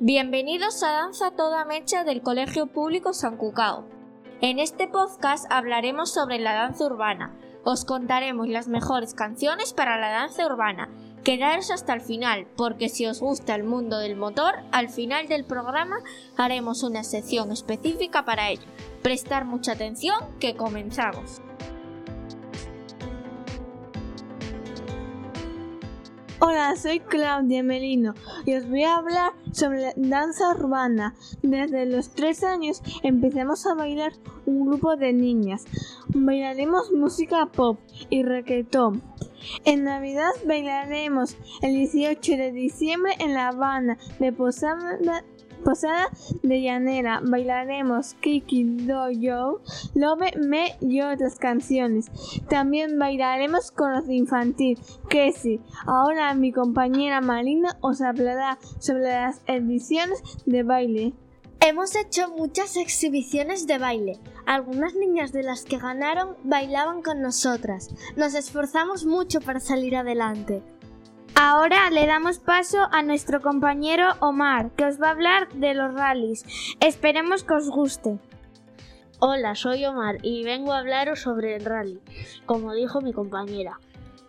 Bienvenidos 0.00 0.82
a 0.82 0.90
Danza 0.90 1.30
Toda 1.30 1.64
Mecha 1.64 2.02
del 2.02 2.20
Colegio 2.20 2.66
Público 2.66 3.12
San 3.12 3.36
Cucao. 3.36 3.84
En 4.40 4.58
este 4.58 4.88
podcast 4.88 5.46
hablaremos 5.50 6.12
sobre 6.12 6.40
la 6.40 6.52
danza 6.52 6.86
urbana. 6.86 7.32
Os 7.62 7.84
contaremos 7.84 8.48
las 8.48 8.66
mejores 8.66 9.14
canciones 9.14 9.72
para 9.72 9.96
la 9.96 10.10
danza 10.10 10.46
urbana. 10.46 10.90
Quedaros 11.22 11.70
hasta 11.70 11.94
el 11.94 12.00
final, 12.00 12.48
porque 12.56 12.88
si 12.88 13.06
os 13.06 13.20
gusta 13.20 13.54
el 13.54 13.62
mundo 13.62 13.98
del 13.98 14.16
motor, 14.16 14.56
al 14.72 14.88
final 14.88 15.28
del 15.28 15.44
programa 15.44 15.98
haremos 16.36 16.82
una 16.82 17.04
sección 17.04 17.52
específica 17.52 18.24
para 18.24 18.50
ello. 18.50 18.66
Prestar 19.00 19.44
mucha 19.44 19.72
atención, 19.72 20.18
que 20.40 20.56
comenzamos. 20.56 21.40
Hola, 26.40 26.74
soy 26.74 26.98
Claudia 26.98 27.62
Melino 27.62 28.14
y 28.44 28.54
os 28.54 28.68
voy 28.68 28.82
a 28.82 28.96
hablar 28.96 29.32
sobre 29.52 29.92
danza 29.94 30.50
urbana. 30.50 31.14
Desde 31.42 31.86
los 31.86 32.10
tres 32.10 32.42
años 32.42 32.82
empezamos 33.04 33.64
a 33.66 33.74
bailar 33.74 34.12
un 34.44 34.66
grupo 34.66 34.96
de 34.96 35.12
niñas. 35.12 35.64
Bailaremos 36.08 36.90
música 36.90 37.46
pop 37.46 37.78
y 38.10 38.24
reggaetón. 38.24 39.00
En 39.64 39.84
Navidad 39.84 40.32
bailaremos 40.44 41.36
el 41.62 41.74
18 41.74 42.32
de 42.32 42.50
diciembre 42.50 43.12
en 43.20 43.34
La 43.34 43.48
Habana 43.48 43.96
de 44.18 44.32
Posada 44.32 44.98
Posada 45.62 46.08
de 46.42 46.62
Llanera 46.62 47.20
bailaremos 47.22 48.14
Kiki 48.14 48.64
Do 48.86 49.10
Yo, 49.10 49.60
Love 49.94 50.36
Me 50.36 50.76
y 50.80 51.00
otras 51.00 51.36
canciones. 51.36 52.10
También 52.48 52.98
bailaremos 52.98 53.70
con 53.70 53.92
los 53.92 54.06
de 54.06 54.14
infantil, 54.14 54.78
sí. 55.34 55.60
Ahora 55.86 56.34
mi 56.34 56.52
compañera 56.52 57.20
Marina 57.20 57.76
os 57.80 58.00
hablará 58.00 58.58
sobre 58.78 59.10
las 59.10 59.40
ediciones 59.46 60.22
de 60.46 60.62
baile. 60.62 61.12
Hemos 61.60 61.96
hecho 61.96 62.28
muchas 62.28 62.76
exhibiciones 62.76 63.66
de 63.66 63.78
baile. 63.78 64.18
Algunas 64.44 64.94
niñas 64.94 65.32
de 65.32 65.42
las 65.42 65.64
que 65.64 65.78
ganaron 65.78 66.36
bailaban 66.44 67.00
con 67.00 67.22
nosotras. 67.22 67.88
Nos 68.16 68.34
esforzamos 68.34 69.06
mucho 69.06 69.40
para 69.40 69.60
salir 69.60 69.96
adelante. 69.96 70.62
Ahora 71.36 71.90
le 71.90 72.06
damos 72.06 72.38
paso 72.38 72.86
a 72.92 73.02
nuestro 73.02 73.42
compañero 73.42 74.12
Omar, 74.20 74.70
que 74.76 74.84
os 74.84 75.02
va 75.02 75.08
a 75.08 75.10
hablar 75.10 75.48
de 75.52 75.74
los 75.74 75.92
rallies. 75.92 76.44
Esperemos 76.78 77.42
que 77.42 77.54
os 77.54 77.68
guste. 77.70 78.20
Hola, 79.18 79.56
soy 79.56 79.84
Omar 79.84 80.18
y 80.22 80.44
vengo 80.44 80.72
a 80.72 80.78
hablaros 80.78 81.20
sobre 81.20 81.56
el 81.56 81.64
rally, 81.64 82.00
como 82.46 82.72
dijo 82.72 83.00
mi 83.00 83.12
compañera. 83.12 83.80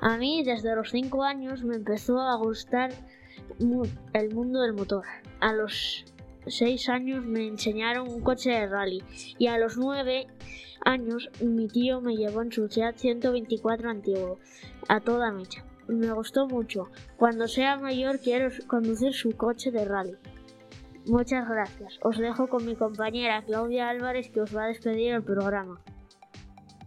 A 0.00 0.16
mí 0.16 0.44
desde 0.44 0.76
los 0.76 0.90
5 0.90 1.24
años 1.24 1.64
me 1.64 1.74
empezó 1.74 2.20
a 2.20 2.36
gustar 2.36 2.92
el 3.58 4.34
mundo 4.34 4.60
del 4.60 4.72
motor. 4.72 5.04
A 5.40 5.52
los 5.52 6.04
6 6.46 6.88
años 6.88 7.24
me 7.24 7.46
enseñaron 7.46 8.08
un 8.08 8.20
coche 8.20 8.50
de 8.50 8.66
rally 8.66 9.02
y 9.38 9.46
a 9.46 9.58
los 9.58 9.76
9 9.76 10.26
años 10.84 11.30
mi 11.40 11.68
tío 11.68 12.00
me 12.00 12.16
llevó 12.16 12.42
en 12.42 12.52
su 12.52 12.68
Seat 12.68 12.96
124 12.96 13.90
antiguo 13.90 14.38
a 14.88 15.00
toda 15.00 15.30
mecha 15.32 15.64
me 15.88 16.12
gustó 16.12 16.46
mucho. 16.46 16.88
Cuando 17.16 17.48
sea 17.48 17.76
mayor 17.76 18.20
quiero 18.20 18.50
conducir 18.66 19.12
su 19.14 19.36
coche 19.36 19.70
de 19.70 19.84
rally. 19.84 20.16
Muchas 21.06 21.48
gracias. 21.48 21.98
Os 22.02 22.18
dejo 22.18 22.48
con 22.48 22.64
mi 22.64 22.76
compañera 22.76 23.42
Claudia 23.44 23.88
Álvarez 23.88 24.30
que 24.30 24.40
os 24.40 24.56
va 24.56 24.64
a 24.64 24.68
despedir 24.68 25.14
el 25.14 25.24
programa. 25.24 25.80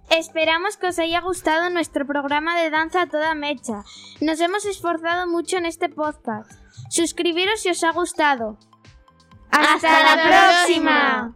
Esperamos 0.10 0.78
que 0.78 0.88
os 0.88 1.00
haya 1.00 1.20
gustado 1.20 1.70
nuestro 1.70 2.06
programa 2.06 2.58
de 2.60 2.70
danza 2.70 3.02
a 3.02 3.10
toda 3.10 3.36
mecha. 3.36 3.84
Nos 4.22 4.40
hemos 4.40 4.66
esforzado 4.66 5.28
mucho 5.28 5.58
en 5.58 5.66
este 5.66 5.90
podcast. 5.90 6.52
Suscribiros 6.90 7.62
si 7.62 7.70
os 7.70 7.84
ha 7.84 7.92
gustado. 7.92 8.58
¡Hasta, 9.56 10.16
la 10.16 10.24
próxima! 10.24 11.34